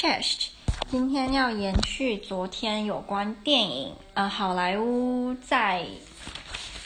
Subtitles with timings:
[0.00, 0.46] Chest，
[0.88, 5.84] 今天要延续昨天有关电影，呃，好莱坞在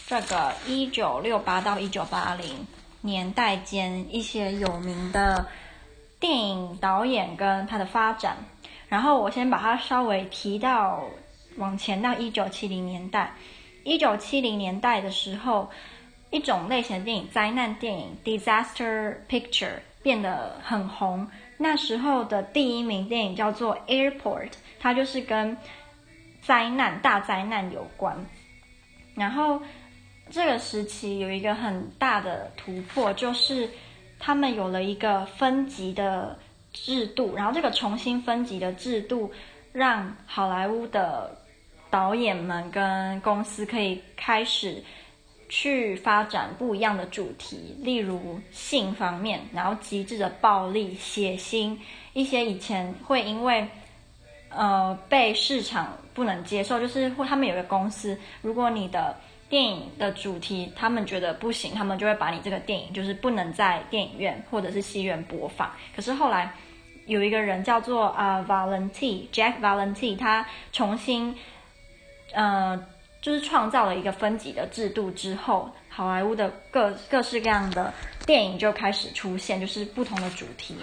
[0.09, 2.67] 这个一九六八到一九八零
[3.03, 5.47] 年代间一些有名的
[6.19, 8.37] 电影导演跟他的发展。
[8.89, 11.05] 然后我先把它稍微提到
[11.57, 13.33] 往前到一九七零年代。
[13.85, 15.71] 一九七零年代的时候，
[16.33, 21.29] 一种类型的电影，灾难电影 （disaster picture） 变得很红。
[21.57, 24.49] 那时候的第一名电影叫做《Airport》，
[24.81, 25.57] 它就是跟
[26.43, 28.17] 灾难、大灾难有关。
[29.15, 29.63] 然后
[30.31, 33.69] 这个时期有一个很大的突破，就是
[34.19, 36.39] 他们有了一个分级的
[36.73, 37.35] 制度。
[37.35, 39.31] 然后这个重新分级的制度，
[39.73, 41.37] 让好莱坞的
[41.91, 44.83] 导演们跟公司可以开始。
[45.49, 51.77] 去发展不一样的主题，例如性方面，然后极致的暴力、血腥，
[52.13, 53.69] 一些以前会因为
[54.49, 59.17] 呃被市场不能接受，就是或他们有个公司，如果你的
[59.49, 65.71] 电影的主题他们觉得不行，他们就会把你这个电影就是不能在电影院或者是戏院播放。
[65.95, 66.53] 可是后来
[67.07, 71.37] 有一个人叫做啊、Valenti Jack Valenti，他重新
[72.33, 72.83] 呃。
[73.25, 77.91] 就是创造了一个分级的制度之后，好莱坞的各各式各样的
[78.27, 80.77] 电影就开始出现，就是不同的主题。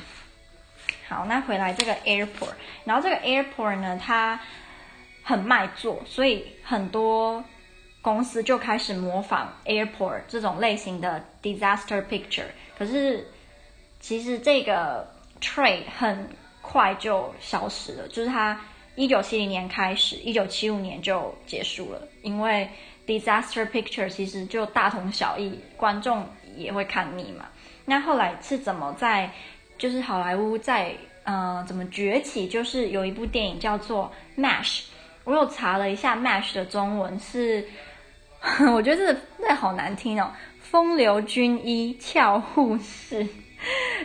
[1.08, 4.40] 好，那回来这个 Airport，然后这个 Airport 呢，它
[5.22, 7.44] 很卖座，所以很多
[8.02, 12.48] 公司就开始模仿 Airport 这种类型的 disaster picture。
[12.76, 13.24] 可是
[14.00, 15.08] 其实这个
[15.40, 16.28] trade 很
[16.64, 18.60] 快就消失了，就是它。
[18.96, 22.70] 一九七零年开始，一九七五年就结束了，因为
[23.08, 26.26] disaster picture 其实就大同小异，观众
[26.58, 27.46] 也会看腻嘛。
[27.86, 29.32] 那后来是怎么在，
[29.78, 32.48] 就是好莱坞在呃怎么崛起？
[32.48, 34.84] 就是有一部电影叫做 MASH，
[35.24, 37.66] 我有查了一下 MASH 的中文是，
[38.74, 43.26] 我觉得这个好难听哦，风流军医俏护士，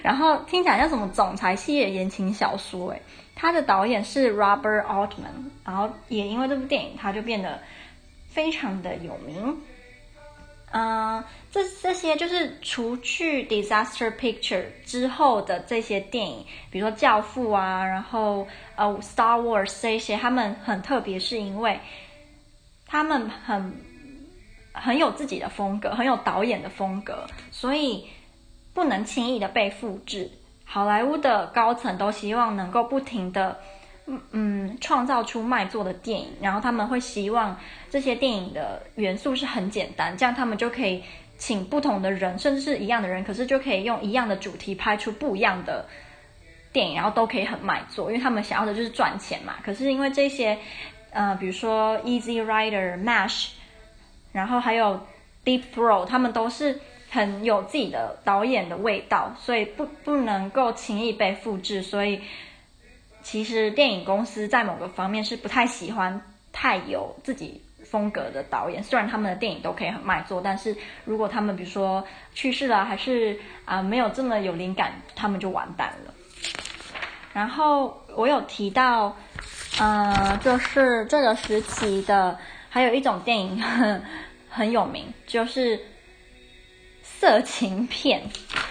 [0.02, 3.02] 然后听起来像什么总裁系列言情小说诶。
[3.36, 7.60] 他的导演是 Robert Altman，然后也因为这部电影，他就变得
[8.28, 9.56] 非常的有名。
[10.72, 21.78] 嗯、这这些就是除去 disaster picture 之后的这些电影，比如说《教父》啊，然后呃《Star Wars》这些，他们很特别，是因为
[22.86, 23.72] 他们很
[24.72, 28.06] 很有自己的风格，很有导演的风格，所以
[28.74, 30.30] 不能轻易的被复制。
[30.68, 33.56] 好莱坞的高层都希望能够不停的，
[34.06, 37.56] 嗯嗯，创造出卖座的电影，然后他们会希望
[37.88, 41.04] 这些电影的元素是很简单，这样他们就可以
[41.38, 45.86] 请不同的人，甚至是一样的人，可是就可以用一样的主题拍出不一样的
[46.72, 49.54] 电影，然后都可以很卖座，因为他们想要的就是赚钱嘛。
[49.64, 50.58] 可是因为这些，
[51.10, 53.50] 呃，比如说 Easy Rider、MASH，
[54.32, 55.00] 然后还有
[55.44, 56.80] Deep Throat，他们都是。
[57.16, 61.80] 很有自己的导演的味道，所以不不能够轻易被复制。
[61.80, 62.20] 所以
[63.22, 66.20] 其实电影公司在某个方面是不太喜欢
[66.52, 68.84] 太有自己风格的导演。
[68.84, 70.76] 虽然他们的电影都可以很卖座，但是
[71.06, 76.12] 如果他们比如说去世了，还是啊、没有这么有灵感，他们就完蛋了。
[77.32, 79.16] 然后我有提到，
[79.80, 82.38] 呃，就是这个时期的
[82.68, 84.02] 还有一种电影很
[84.50, 85.80] 很有名，就是。
[87.18, 88.22] 色情片，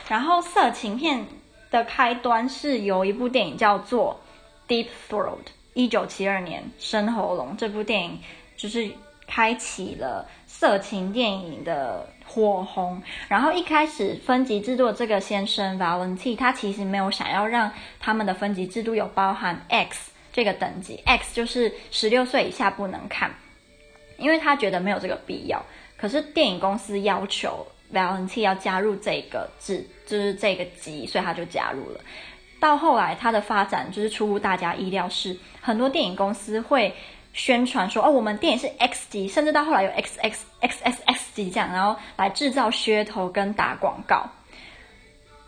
[0.08, 1.26] 然后色情片
[1.72, 4.20] 的开端是有一部电影叫做
[4.72, 5.38] 《Deep Throat》，
[5.74, 8.20] 一九七二年《深喉咙》这部电影
[8.56, 8.92] 就是
[9.26, 13.02] 开启了色情电影的火红。
[13.28, 23.34] 然后一开始分级制度的这个先生 Valenti，他其实没有想要让他们的分级制度有包含 X 这个等级，X 就是十六岁以下不能看，
[24.18, 25.66] 因为他觉得没有这个必要。
[25.98, 27.66] 可是电影公司要求。
[27.94, 32.00] Valenti 要加入这个制，就是这个级，所以他就加入了。
[32.60, 36.94] 到后来，他的发展就是出乎大家意料是，是很多电影公司会
[37.34, 44.28] 宣传说：“哦，我们电影是 X 级，甚至到后来有 XX、XXX 级这样，然后来制造噱头跟打广告。”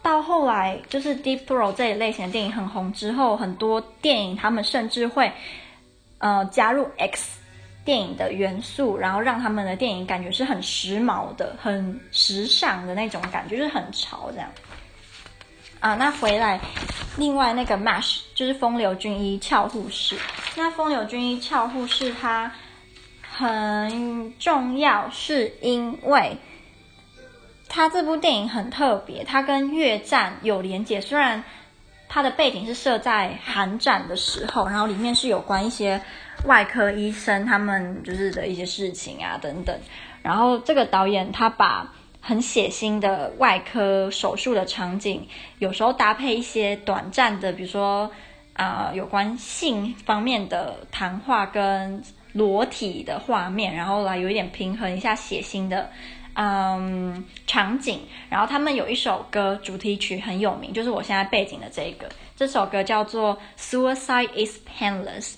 [0.04, 5.32] 到后来，就是 Deep Throat 这一类型的电影很红之后，很多电影他们甚至会
[6.20, 7.40] 呃加入 X。
[7.88, 14.50] 电影的元素，然后让他们的电影感觉是很时髦的、很时尚的那种感觉，就是很潮这样。
[15.80, 16.60] 啊，那回来，
[17.16, 20.18] 另外那个 MASH 就是风流军医俏护士。
[20.58, 22.52] 那风流军医俏护士它
[23.22, 26.36] 很重要，是因为
[27.70, 31.00] 它这部电影很特别，它跟越战有连结。
[31.00, 31.42] 虽然
[32.10, 36.02] 它的背景是设在韩战的时候，然后里面是有关一些
[36.46, 39.78] 外科医生他们就是的一些事情啊等等。
[40.22, 45.26] 然后这个导演他把很血腥的外科手术的场景，
[45.60, 48.12] 有时候搭配一些短暂的，比如说
[48.54, 52.02] 啊、有关性方面的谈话跟
[52.34, 55.90] 裸体的画面，然后来有一点平衡一下血腥的。
[56.40, 58.02] 嗯，场景。
[58.30, 62.08] 然后他们有一首歌主题曲很有名，就是我现在背景的这个。
[62.36, 65.34] 这首歌叫做《Suicide Is Painless》，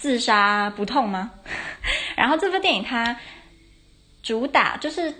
[0.00, 1.30] 自杀不痛吗？
[2.16, 3.14] 然后这部电影它
[4.22, 5.14] 主打就是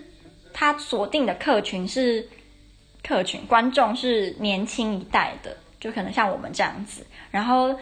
[0.51, 2.27] 它锁定的客群是
[3.03, 7.05] 客群观众是年轻一代的，就可能像我们这样子。
[7.29, 7.79] 然后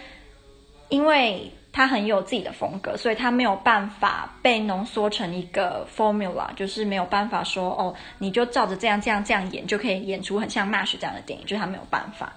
[0.90, 12.34] 因为他很有自己的风格，所以他没有办法被浓缩成一个 formula，就是没有办法说哦，你就照着这样这样这样演就可以演出很像 MASH 这样的电影，就是他没有办法。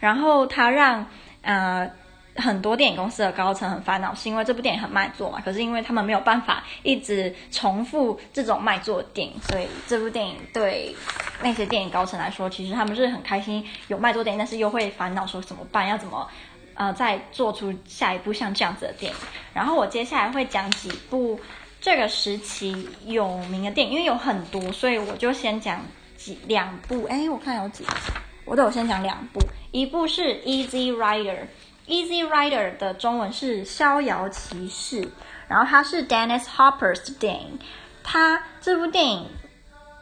[0.00, 1.06] 然后他让
[1.42, 1.90] 呃
[2.38, 10.94] 很多电影公司的高层很烦恼，是因为这部电影很卖座嘛，可是因为他们没有办法一直重复这种卖座的电影，所以这部电影对
[11.42, 16.28] 那些电影高层来说，其实他们是很开心有卖座电影，但是又会烦恼说怎么办，要怎么。
[16.80, 19.18] 呃，再做出下一部像这样子的电影。
[19.52, 21.36] 然后我接下来会讲几部
[21.80, 25.84] 这个时期有名的电影，因为有很多，所以我就先讲
[26.16, 27.04] 几两部。
[27.10, 27.84] 哎，我看有几，
[28.44, 29.40] 我都有先讲两部。
[29.72, 31.34] 一部是《Easy Rider》
[31.88, 35.02] ，Easy Rider 的中文是《逍遥骑士》，
[35.48, 37.58] 然后它是 Dennis Hopper's 的电影。
[38.04, 39.26] 他这部电影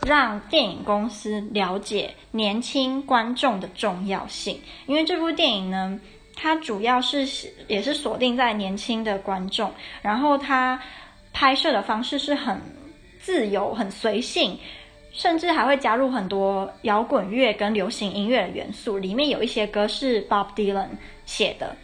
[0.03, 5.99] 让电影公司了解年轻观众的重要性，因为这部电影呢。
[6.38, 7.27] 它主要是
[7.67, 9.73] 也是锁定在年轻的观众，
[10.03, 10.79] 然后它
[11.33, 12.61] 拍摄的方式是很
[13.19, 14.59] 自由、很随性，
[15.12, 18.99] 甚至还会加入很多摇滚乐跟流行音乐的元素。
[18.99, 20.88] 里面有一些歌是 Bob Dylan
[21.26, 21.76] 写的，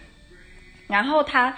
[0.86, 1.54] 然后他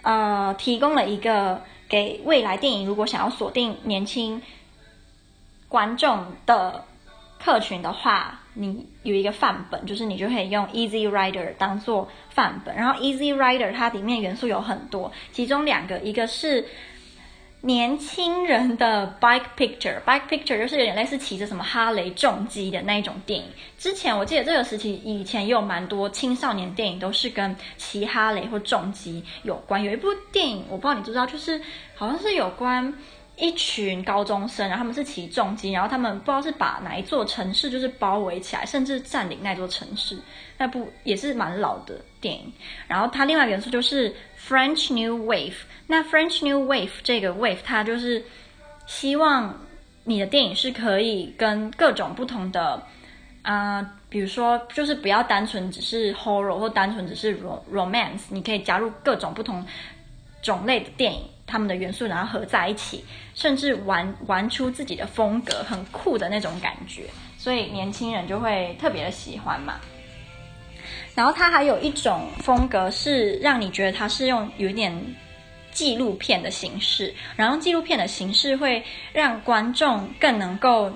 [0.00, 4.40] 呃提供了一个给未来电影如果想要锁定年轻
[5.68, 6.86] 观众的
[7.38, 8.38] 客群的话。
[8.52, 12.74] 你有一个范本，就是你就可以用 Easy Rider 当做范本。
[12.74, 16.66] 然后 Easy Rider 它里面元素有很多，其中两个，一个是
[17.62, 23.46] 年轻人的 bike picture，bike picture 就是有点类似骑着什么哈雷重机的那一种电影。
[23.78, 29.82] 之前我记得这个时期以前也有蛮多青少年电影都是跟骑哈雷或重机有关。
[29.82, 31.60] 有一部电影我不知道你知不知道，就是
[31.94, 32.94] 好像是有关。
[33.40, 40.18] 一群高中生，然后他们是骑重机，然后他们不知道是把哪一座城市就是包围起来，甚至占领那座城市。
[40.58, 42.52] 那部也是蛮老的电影。
[42.86, 45.54] 然后它另外元素就是 French New Wave。
[45.86, 48.22] 那 French New Wave 这个 wave，它就是
[48.86, 49.58] 希望
[50.04, 52.82] 你的电影是可以跟各种不同的
[53.42, 57.40] 啊、比如说就是不要单纯只是 horror 或单纯只是
[57.72, 59.64] romance，你可以加入各种不同
[60.42, 61.22] 种类的电影。
[61.50, 63.04] 他们的元素然后合在一起，
[63.34, 69.74] 甚至玩玩出自己的风格，很酷的那种感觉，所以年轻人就会特别的喜欢嘛。
[71.14, 74.94] 然后它还有一种风格是让你觉得它是用有点
[75.72, 78.82] 纪录片的形式，然后纪录片的形式会
[79.12, 80.90] 让观众更能够。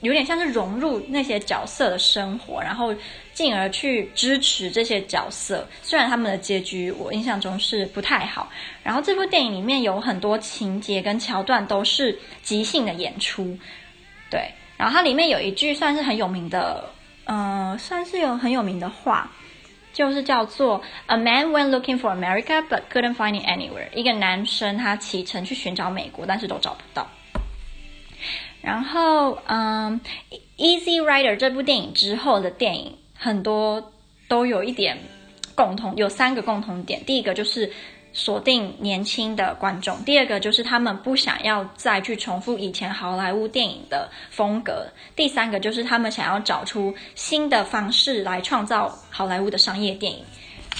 [0.00, 2.94] 有点像是融入那些角色的生活，然后
[3.32, 5.66] 进而去支持这些角色。
[5.82, 8.50] 虽然他们的结局我印象中是不太好，
[8.82, 13.58] 然后这部电影里面有很多情节跟桥段都是即兴的演出，
[14.30, 14.50] 对。
[14.76, 16.90] 然后它里面有一句算是很有名的，
[17.24, 19.32] 嗯、呃，算是有很有名的话，
[19.94, 23.90] 就是叫做 “A man went looking for America but couldn't find it anywhere”。
[23.94, 27.10] 一个男生他启程去寻找美国，但是都找不到。
[28.66, 30.00] 然后，嗯，
[30.58, 33.92] 《Easy Rider》这部电影之后的电影很多
[34.26, 34.98] 都有一点
[35.54, 37.00] 共同，有三个共同点。
[37.04, 37.70] 第一个就是
[38.12, 44.72] 锁定年轻的观众；第二个就是他们不想要再去重复以前好莱坞电影的风格；
[45.14, 50.18] 第三个就是他们想要找出新的方式来创造好莱坞的商业电影。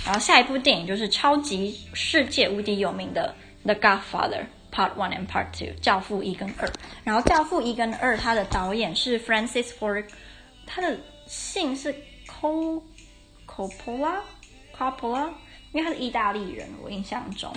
[0.05, 3.33] 然后下一部电影就是超级世界无敌有名的
[3.73, 4.41] 《The Godfather》。
[4.77, 6.71] Part One and Part Two，教父一跟二，
[7.03, 10.05] 然后教父一跟二，他的导演是 Francis Ford，
[10.67, 11.95] 他的姓是
[13.47, 14.21] Coppola
[14.77, 15.31] Coppola，
[15.73, 17.51] 因为他是意大利人，我印象中。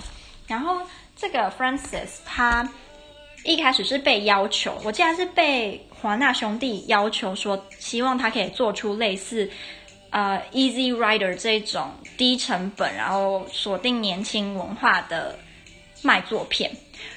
[0.46, 0.80] 然后
[1.14, 2.66] 这个 Francis 他
[3.44, 9.50] 一开始是被要求，我记得是被华纳兄弟要求说，希望他可以做出类似
[10.08, 15.38] 呃 Easy Rider 这种低成本，然后锁定年轻文化的
[16.02, 16.74] 卖座片。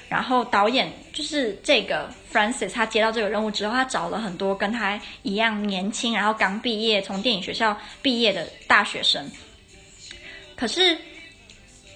[0.10, 9.28] 然后导演就是这个 Francis，他接到这个任务之后，他找了很多跟他一样年轻，然后刚毕业从电影学校毕业的大学生。
[10.56, 10.96] 可是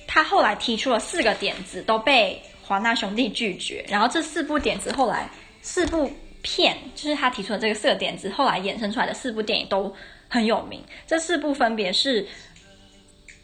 [0.07, 3.85] 他后来提出了四个点子，都被华纳兄弟拒绝。
[3.87, 5.29] 然后这四部点子后来
[5.61, 9.93] 四部片，就是他提出的这个四个点子，后来衍生出来的四部电影都
[10.27, 10.83] 很有名。
[11.05, 12.23] 这四部分别是《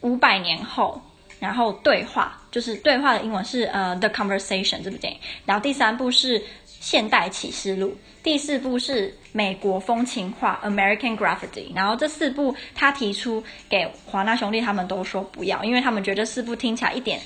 [0.00, 1.00] 五百年后》。
[1.44, 7.88] 然后对话就是对话的英文是呃《The Conversation》这部电影，然后第三部是《现代启示录》，
[8.22, 11.74] 第四部是《美国风情画》（American Graffiti）。
[11.74, 17.20] 然后这四部他提出给华纳兄弟，他们都说不要，因为他们觉得这四部听起来一点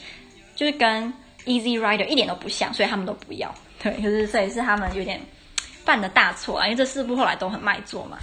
[0.56, 1.04] 就是跟
[1.46, 3.54] 《Easy Rider》一点都不像，所以他们都不要。
[3.80, 5.20] 对，就是所以是他们有点
[5.84, 8.18] 犯的大错啊，因为这四部后来都很卖座嘛。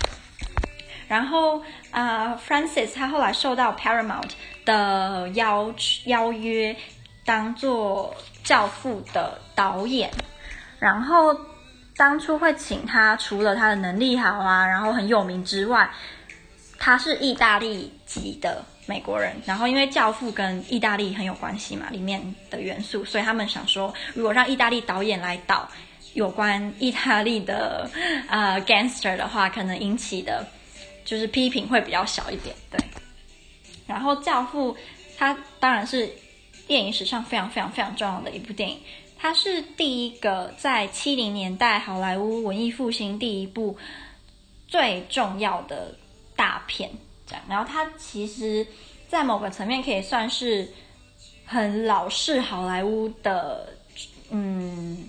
[1.08, 1.60] 然后
[1.92, 4.32] 啊、呃、，Francis 他后来受到 Paramount
[4.66, 5.74] 的邀
[6.06, 6.76] 邀约，
[7.24, 8.14] 当做
[8.48, 10.12] 《教父》的导演。
[10.80, 11.34] 然后
[11.96, 15.90] 当初会请他，除了他的能力好啊，然后很有名之外，
[16.78, 19.34] 他是意大利籍的美国人。
[19.46, 25.70] 然后因为《教父》跟意大利很有关系嘛，里面的元素，所以他们想说，如果让意大利导演来导
[26.14, 27.90] 有关意大利的
[28.28, 30.46] 呃 gangster 的话，可能引起的。
[31.06, 32.80] 就是批评会比较小一点，对。
[33.88, 34.74] 然后《教父》
[35.18, 36.10] 它当然是
[36.68, 38.80] 电影史上非常非常非常重要的一部电影，
[39.18, 43.78] 它是第一个在七零年代好莱坞文艺复兴第一部
[44.68, 45.96] 最重要的
[46.36, 46.90] 大片，
[47.28, 47.44] 这样。
[47.48, 48.66] 然后它其实，
[49.08, 50.68] 在某个层面可以算是
[51.46, 53.70] 很老式好莱坞的
[54.32, 55.08] 嗯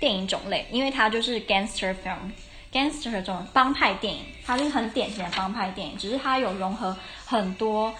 [0.00, 2.30] 电影种类，因为它就是 gangster film。
[2.72, 6.96] Gangster 这种帮派电影，它是很典型的帮派电影，只是它有融合
[7.30, 7.94] 很多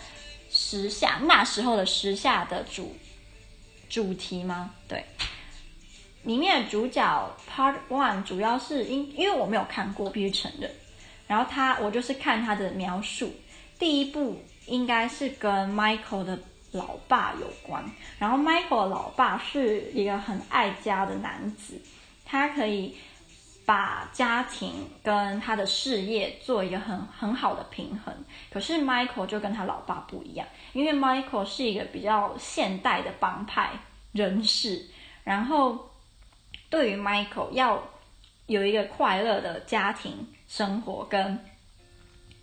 [0.50, 2.96] 时下那时候的时下的主
[3.88, 4.74] 主题吗？
[4.88, 5.04] 对，
[6.24, 10.68] 里面的主角 Part One 主要是因因为我没有看过，必须承认。
[11.28, 13.32] 然后他我就是看他的描述，
[13.78, 16.36] 第一部应该是跟 Michael 的
[16.72, 21.80] 老爸有关，然后 Michael 的老爸是一个很爱家的男子，
[22.24, 22.96] 他可以。
[23.66, 28.12] 把家庭跟他的事业做一个很很好的平衡，
[28.50, 33.70] 可是 Michael 就跟他老爸不一样，因为 Michael 是一个比较现代的帮派
[34.10, 34.86] 人士，
[35.22, 35.90] 然后
[36.68, 37.80] 对于 Michael 要
[38.46, 41.38] 有一个快乐的家庭生活跟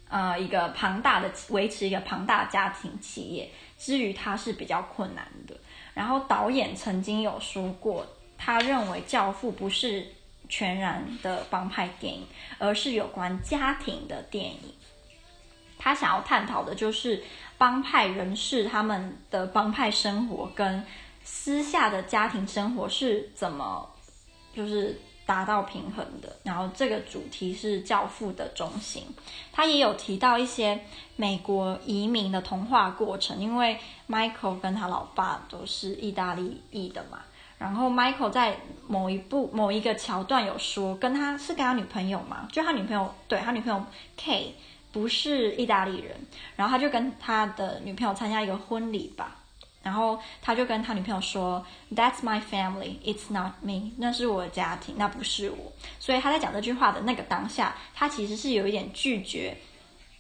[0.08, 5.54] 呃一个庞大的维持一个庞大家庭企业，之于他是比较困难的。
[5.94, 8.08] 然后导演曾经有说过，
[8.38, 10.14] 他认为《教父》不是。
[10.48, 12.28] 全然的帮派电影，
[12.58, 14.74] 而是有关家庭的电影。
[15.80, 17.24] 他想要探讨的就是
[17.58, 20.84] 帮派人士他们的帮派生活跟
[21.24, 23.88] 私下的家庭生活是怎么
[24.56, 26.36] 就是达到平衡的。
[26.44, 29.04] 然后这个主题是《教父》的中心。
[29.54, 30.80] 他也有提到一些
[31.16, 33.78] 美国移民的同化过程，因为
[34.10, 37.20] Michael 跟他老爸都是意大利裔的嘛。
[37.58, 38.56] 然后 Michael 在
[38.88, 43.84] 某一部某一个桥段有说，跟他是跟他女朋友嘛，就他女朋友对他女朋友
[44.16, 44.54] K
[44.92, 46.16] 不是意大利人，
[46.56, 49.38] 然后他就跟他的女朋友参加一个婚礼吧，
[49.82, 55.74] 然后他就跟他女朋友说，That's my family, it's not me，那是我的家庭，那不是我。
[56.00, 59.58] 所以他在讲这句话的那个当下，他其实是有一点拒绝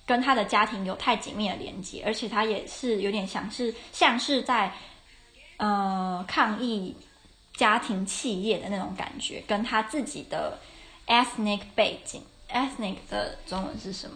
[0.08, 4.74] 跟他的家庭有太紧密的连接，而且他也是有点像是像是在
[5.58, 6.96] 呃抗议。
[7.58, 10.60] 家庭企业的那种感觉，跟他自己的
[11.08, 14.16] ethnic 背景，ethnic 的中文是什么？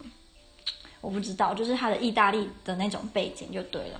[1.01, 3.99] 我不知道，就是他的意大利的那种背景就对了。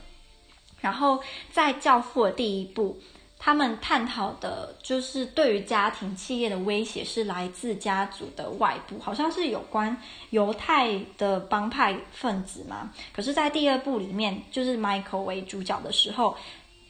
[0.80, 1.20] 然后
[1.52, 2.96] 在《教父》的第一部，
[3.40, 9.98] 他们探讨的就是对于家庭企业的威胁是来自家族的外部，好像是有关
[10.30, 12.94] 犹太的帮派分子嘛。
[13.12, 16.38] 可是，在第二部里面，就是 Michael 为主角的时候，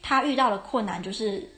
[0.02, 1.50] 他遇到的困难就是。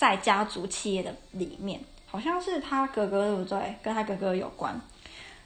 [0.00, 3.76] 在家族企业的里面，好像是他哥哥对不对？
[3.82, 4.80] 跟他哥哥有关，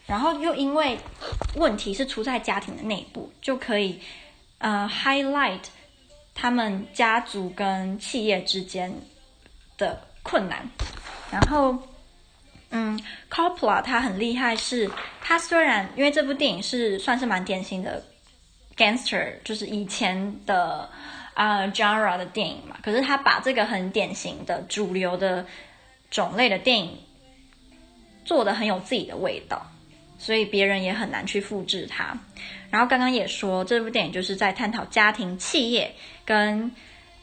[0.07, 0.97] 然后又因为
[1.57, 4.01] 问题是出在家庭的内部，就可以
[4.59, 5.59] 呃 highlight
[6.37, 8.95] 他们家族跟企业之间
[9.77, 10.71] 的困难。
[11.33, 11.77] 然后，
[12.71, 12.97] 嗯
[13.29, 18.01] ，Coppola 他很厉害是，是他虽然因为这部电影是算是蛮典型的
[18.77, 20.89] gangster，就是以前的。
[21.35, 25.45] 啊、，genre 的电影嘛，可是他把这个很典型的主流的
[26.11, 26.97] 种类的电影
[28.25, 29.67] 做的很有自己的味道，
[30.17, 32.17] 所以别人也很难去复制它。
[32.71, 35.93] 然后刚刚也说，这部电影就是在探讨家庭企业
[36.25, 36.71] 跟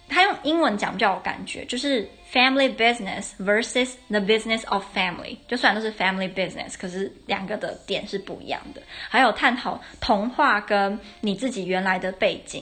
[0.10, 5.38] 他用英文讲比较有感觉，就是 family business versus the business of family。
[5.48, 8.82] 就虽然都是 family business，可是两个的点是不一样的。
[9.10, 12.62] 还有探讨童话跟你自己原来的背景。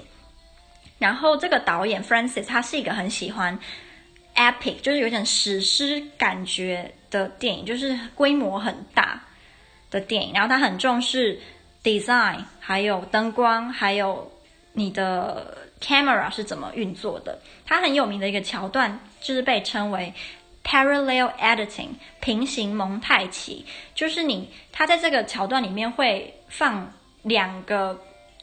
[1.00, 3.58] 然后这个导演 Francis，他是一个很喜欢
[4.36, 9.24] epic，就是有点史诗感觉的电影，就是规模很大
[9.90, 10.34] 的电影。
[10.34, 11.40] 然后他很重视
[11.84, 14.32] design，还有灯光，还有
[14.74, 15.58] 你的。
[15.80, 17.40] Camera 是怎么运作的？
[17.66, 20.14] 它很有名的一个桥段就是被称为
[20.62, 23.66] parallel editing 平行蒙太奇，
[23.96, 26.92] 就是你它在这个桥段里面会放
[27.22, 27.98] 两个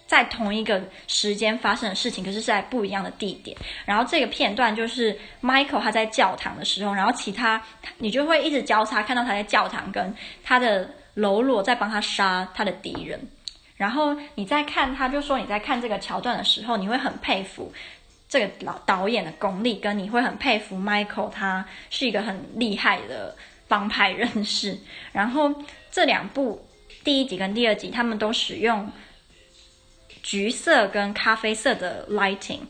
[0.06, 3.56] 在同一个时间发生的事情，可是是在不一样的地点。
[3.84, 7.60] 然后这个片段就是 Michael 他在教堂的时候，然后其他
[7.98, 13.20] 你就会一直交叉看到他在教堂跟他的喽啰在帮他杀他的敌人。
[13.76, 17.70] 然后你在看，他就说你在看这个桥段的时候，你会很佩服
[18.28, 23.36] 这个老导演的功力，跟你会很佩服 Michael，他是一个很厉害的
[23.68, 24.78] 帮派人士。
[25.12, 25.52] 然后
[25.90, 26.66] 这两部
[27.04, 28.90] 第一集跟第二集，他们都使用
[30.26, 32.62] 橘色跟咖啡色的 lighting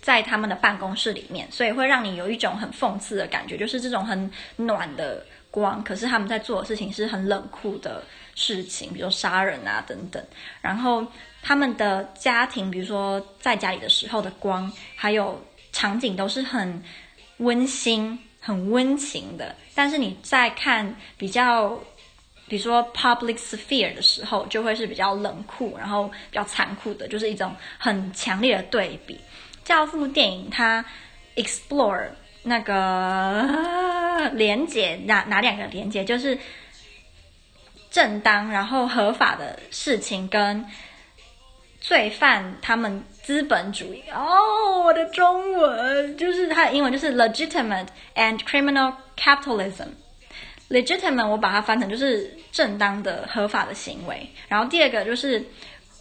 [0.00, 8.04] 在他们的办公室里面，所以会让你有一种很讽刺的感觉，就是这种很暖的光，可是他们在做的事情是很冷酷的。
[8.36, 10.20] 事情，比如杀人啊等等，
[10.60, 11.06] 然后
[11.40, 16.82] 他们的家庭，比如说在家里的时候的光，还有场景都是很
[17.36, 19.54] 温馨、很温情的。
[19.72, 21.78] 但是你在看比较，
[22.48, 29.20] 比如说 public sphere 的时候，就会是比较冷酷，然后比较残酷的，就是一种很强烈的对比。
[29.64, 30.84] 教父电影它
[31.36, 32.08] explore
[32.42, 36.38] 那个 连接，哪哪两个连接，就是。
[37.90, 40.66] 正当然后合法的事情跟
[41.80, 47.86] 罪犯他们资本主义哦，我的中文就是它的英文就是 legitimate
[48.16, 49.86] and criminal capitalism。
[50.70, 55.44] Legitimate 我把它翻成就是正当的合法的行为，然后第二个就是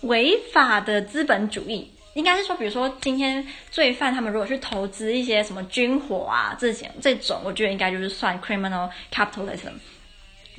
[0.01, 9.73] 违法的资本主义，应该是说比如说今天罪犯他们如果去投资一些什么军火啊这些这种，我觉得应该就是算 criminal capitalism。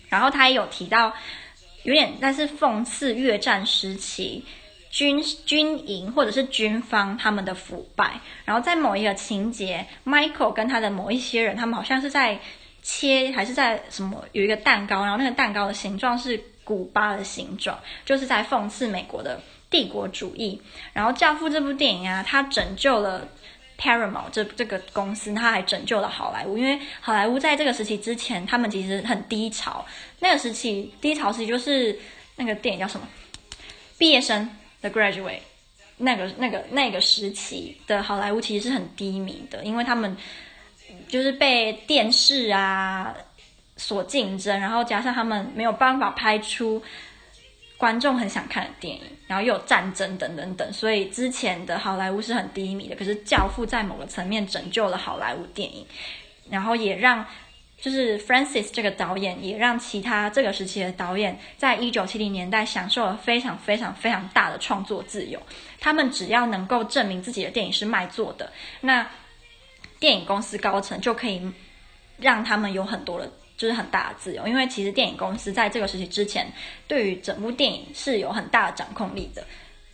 [0.08, 1.12] 然后他也有提到，
[1.82, 4.44] 有点，但是讽刺越战时期
[4.90, 8.20] 军军营或者是军方他们的腐败。
[8.44, 12.38] 然后在某一个情节，Michael 跟他的某一些人，他们好像是在
[12.84, 20.62] 切还是在什么有一个蛋糕，然后那个蛋糕的形状是古巴的形状，就是在讽刺美国的帝国主义。
[20.92, 23.26] 然后《教父》这部电影啊，它拯救了。
[23.76, 29.84] Paramount 这这个公司，他还拯救了好莱坞，因为好莱坞在这个时期之前，他们其实很低潮。
[30.20, 31.98] 那个时期低潮时期就是
[32.36, 33.06] 那个电影叫什么？
[33.98, 34.48] 毕业生
[34.80, 35.40] The Graduate，
[35.96, 40.16] 那个那个那个时期的好莱坞其实是很低迷的，因为他们
[41.08, 43.14] 就是被电视啊
[43.76, 46.82] 所竞争，然后加上他们没有办法拍出。
[47.76, 52.94] 观众很想看的电影，然后又有战争等等等，所以之前的好莱坞是很低迷的。
[52.94, 55.84] 可是《教父》在某个层面拯救了好莱坞电影，
[56.48, 57.26] 然后也让
[57.78, 65.38] 就是 Francis 这个导演，也让其他这个时期的导演，在一九七零年代享受了非常非常非常大的创作自由。
[65.80, 69.06] 他们只要能够证明自己的电影是卖座的，那
[70.04, 71.40] 电影公司高层就可以
[72.18, 73.32] 让他们有很多的。
[73.56, 76.52] 就是很大的自由，因为其实电影公司在这个时期之前，
[76.88, 79.46] 对于整部电影是有很大的掌控力的。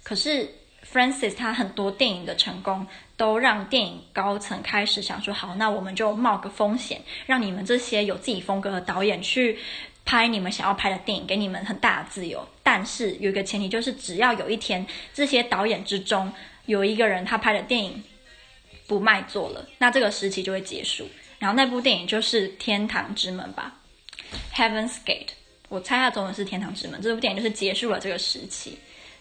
[0.02, 0.48] 可是
[0.90, 2.86] Francis 他很多电影的成功，
[3.18, 9.58] 都让电影高层开始想说：好，那我们就冒个风险，让你们这些有自己风格的导演去
[10.06, 12.48] 拍你们想要拍的电影，给你们很大的自由。
[12.62, 16.32] 但是有一个前提，就是只要有一天这些导演之中
[16.64, 18.02] 有一个人他拍的电影
[18.90, 21.08] 不卖座了，那这个时期就会结束。
[21.38, 23.72] 然后那部电影就是《天堂之门》吧，
[24.58, 25.26] 《Heaven's Gate》，
[25.68, 26.98] 我猜它中文是《天堂之门》。
[27.02, 28.76] 这部电影就是结束了这个时期，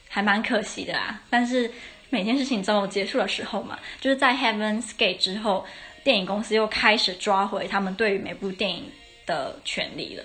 [0.07, 1.21] 还蛮可惜的啦。
[1.29, 1.71] 但是
[2.09, 5.63] 每件事情总有结束的时候嘛，就是在《Heaven's Gate》之后，
[6.03, 8.91] 电影公司又开始抓回他们对于每部电影
[9.27, 10.23] 的权利了。